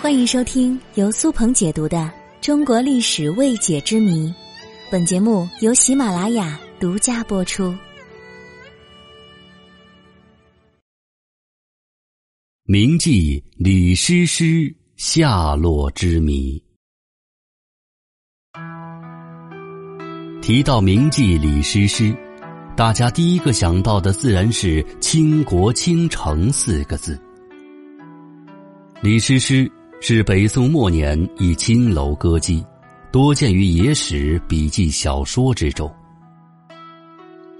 [0.00, 1.98] 欢迎收听由苏鹏解读的
[2.40, 4.28] 《中国历史未解之谜》，
[4.90, 7.74] 本节目由喜马拉雅独家播出。
[12.64, 16.62] 铭记李师师下落之谜。
[20.40, 22.16] 提到铭记李师师，
[22.76, 27.20] 大家第一个想到的自然是“倾国倾城”四个字。
[29.02, 29.70] 李师师。
[30.02, 32.64] 是北宋末年一青楼歌姬，
[33.12, 35.92] 多见于野史、笔记、小说之中。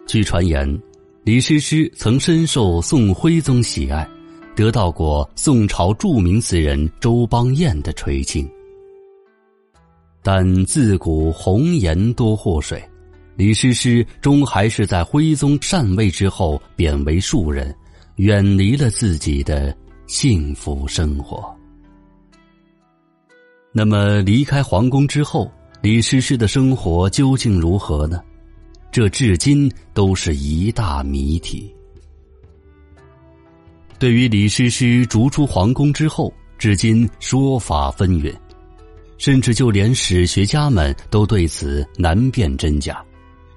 [0.06, 0.66] 据传言，
[1.22, 4.08] 李师师曾深受宋徽宗喜爱，
[4.56, 8.48] 得到过宋朝著名词人周邦彦的垂青。
[10.22, 12.82] 但自古红颜多祸水，
[13.36, 17.74] 李师师终还是在徽宗禅位之后贬为庶人，
[18.16, 19.76] 远离了自己的
[20.10, 21.56] 幸福生活。
[23.70, 25.48] 那么，离开皇宫之后，
[25.80, 28.20] 李师师的生活究竟如何呢？
[28.90, 31.72] 这至今都是一大谜题。
[34.00, 38.34] 对于李师师逐出皇宫之后，至今说法纷纭，
[39.16, 43.00] 甚至就连史学家们都对此难辨真假，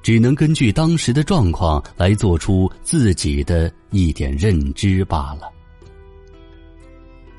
[0.04, 5.52] 只能根据当时的状况来做出自己的一点认知罢了。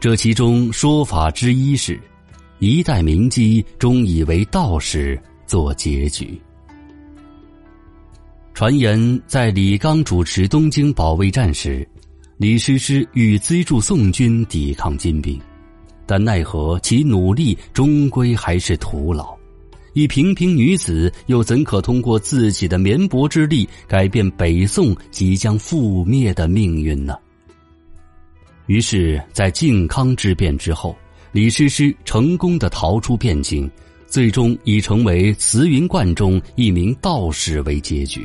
[0.04, 1.98] 这其中说法之一是。
[2.58, 6.38] 一代名姬终以为道士做结局。
[8.52, 11.88] 传言在李纲主持东京保卫战时，
[12.36, 15.40] 李师师欲资助宋军抵抗金兵，
[16.04, 19.34] 但奈何其努力终归还是徒劳。
[19.94, 27.16] 一平平女子又怎可通过自己的绵薄之力改变北宋即将覆灭的命运呢？
[28.66, 30.96] 于是，在靖康之变之后。
[31.32, 33.68] 李师师成功的逃出汴京，
[34.06, 38.24] 最终以成为慈云观中一名道士为结局。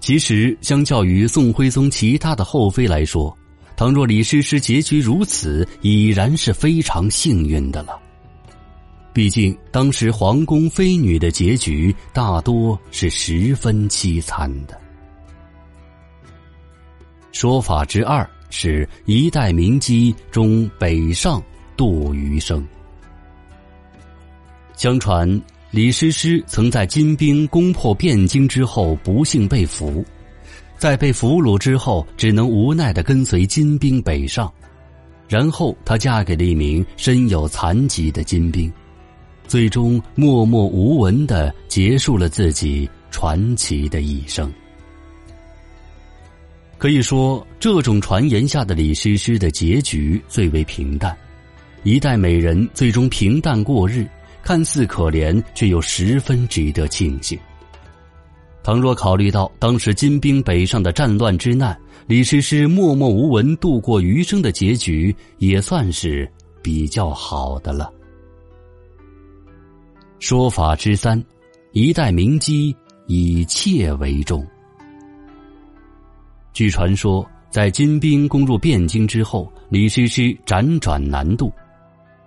[0.00, 3.32] 其实，相较于宋徽宗其他的后妃来说，
[3.76, 7.96] 倘若李师师结局如此，已然是非常幸运的了。
[9.12, 14.76] 毕竟，当时皇宫妃女的结局大多是十分凄惨的。
[17.30, 18.28] 说法之二。
[18.50, 21.42] 是一代名姬中北上
[21.76, 22.66] 度余生。
[24.76, 25.40] 相传
[25.70, 30.04] 李师师曾在金兵攻破汴京之后不幸被俘，
[30.76, 34.52] 在被俘虏之后，只能无奈的跟随金兵北上，
[35.28, 38.70] 然后她嫁给了一名身有残疾的金兵，
[39.46, 44.52] 最终默默无闻的结束了自己传奇的一生。
[46.78, 51.16] 可以说，这种传言下的李师师的结局最为平淡。
[51.84, 54.06] 一代美人最终平淡过日，
[54.42, 57.38] 看似可怜，却又十分值得庆幸。
[58.62, 66.30] 倘若考虑到当时金兵北上的战乱之难，李师师默默无闻度过余生的结局，也算是
[66.62, 67.90] 比较好的了。
[70.18, 71.22] 说法之三，
[71.72, 72.74] 一代名姬
[73.06, 74.46] 以妾为重。
[76.56, 81.52] 据传说，在金兵攻入汴京之后，李师师辗转南渡。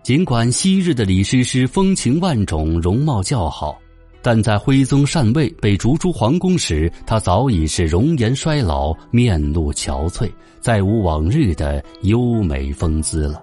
[0.04, 3.76] 尽管昔日的李师师风情万种、容貌较好，
[4.22, 10.30] 但在徽宗禅位被逐出皇宫时，他早已是容颜衰老、面露憔悴，
[10.60, 13.42] 再无往日的优美风姿了。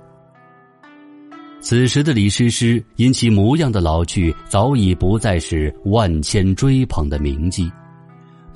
[1.61, 7.69] 此时的李师师因其模样的老去，早已不再是万千追捧的名妓。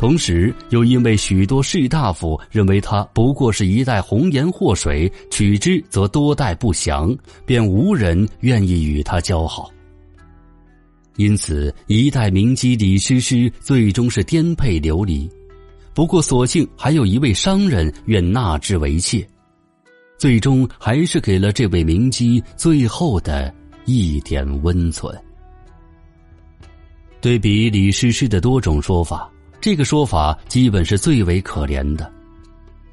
[0.01, 9.71] 同时，又因为许多士大夫认为他不过是一代红颜祸水，取之则多代不祥，便无人愿意与他交好。
[11.17, 15.29] 因此，一代名妓李师师最终是颠沛流离。
[15.93, 19.23] 不过，所幸还有一位商人愿纳之为妾，
[20.17, 23.55] 最终还是给了这位名妓最后的
[23.85, 25.15] 一点温存。
[27.21, 29.31] 对比李师师的多种说法。
[29.61, 32.11] 这个说法基本是最为可怜的，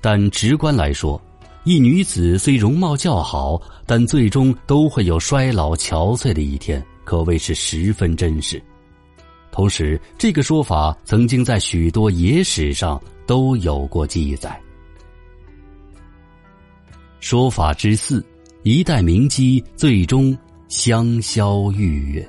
[0.02, 1.20] 但直观来说，
[1.64, 8.62] 一女子虽容貌较好，但最终都会有衰老憔悴的一天，可谓是十分真实。
[9.50, 14.62] 同时，这个说法曾经在许多野史上都有过记载。
[17.22, 18.24] 说法之四，
[18.64, 20.38] 一代名姬最终
[20.68, 22.26] 香消玉殒。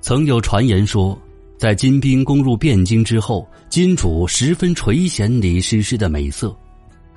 [0.00, 1.18] 曾有传言说。
[1.56, 6.54] 在金兵攻入汴京之后，金主十分垂涎李师师的美色，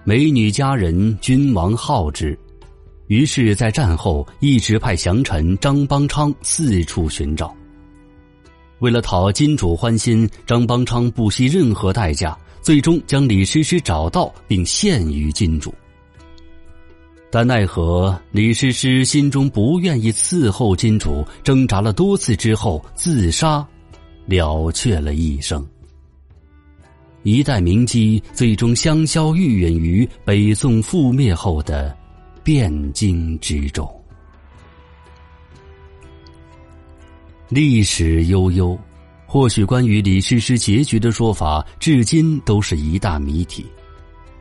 [0.04, 2.38] 美女佳人，君王好之。
[3.08, 7.56] 于是，在战后一直派降臣张邦昌四处寻找。
[8.80, 15.74] 为了讨金主欢心，张邦昌不惜任何代价，最终将李师师找到并献于金主。
[17.32, 23.66] 但奈何李师师心中不愿意伺候金主，挣扎了多次之后自杀，
[24.28, 25.66] 了却了一生。
[27.24, 31.98] 一代名妓最终香消玉殒于北宋覆灭后的。
[32.48, 33.86] 汴京之中，
[37.50, 38.80] 历史悠悠，
[39.26, 43.66] 或许关于李师师结局的说法，至今都是一大谜题。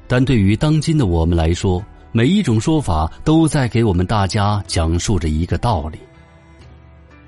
[0.07, 5.99] 但对于当今的我们来说，每一种说法都在给我们大家讲述着一个道理：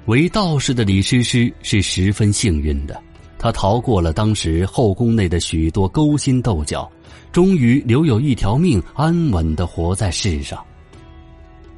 [0.09, 2.99] 为道士的李师师是十分幸运的，
[3.39, 6.91] 他逃过了当时后宫内的许多勾心斗角。
[7.31, 10.59] 终于留有一条命，安稳的活在世上。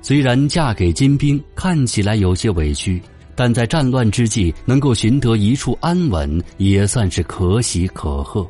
[0.01, 3.03] 虽然嫁给金兵看起来有些委屈，
[3.35, 8.49] 但在战乱之际能够寻得一处安稳，也算是可喜可贺。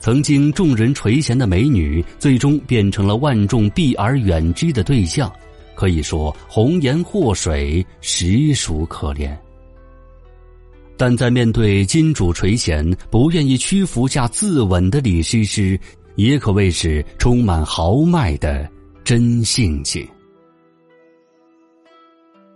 [0.00, 5.30] 曾经众人垂涎的美女，最终变成了万众避而远之的对象，
[5.78, 9.38] 可以说红颜祸水，实属可怜。
[10.96, 15.78] 但在面对金主垂涎、不愿意屈服下自刎的李师师，
[16.16, 18.68] 也可谓是充满豪迈的
[19.04, 20.04] 真性情。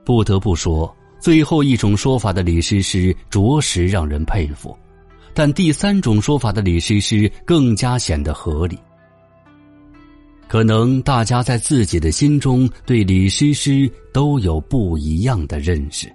[0.04, 4.76] 不得不说，最后一种说法的李师师着实让人佩服，
[5.32, 8.76] 但第三种说法的李师师更加显得合理。
[10.52, 16.12] 可能大家在自己的心中对李师师都有不一样的认识。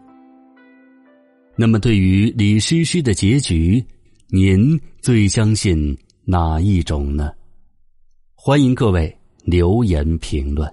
[1.56, 3.84] 那么，对于李师师的结局，
[4.28, 7.32] 您最相信哪一种呢？
[8.36, 9.12] 欢迎各位
[9.44, 10.72] 留言评论。